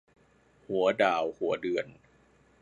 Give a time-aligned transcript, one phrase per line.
[0.67, 1.87] หัวดาวหัวเดือน